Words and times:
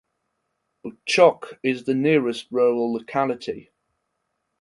Bochokh 0.83 1.59
is 1.61 1.83
the 1.83 1.93
nearest 1.93 2.47
rural 2.49 2.91
locality. 2.91 3.69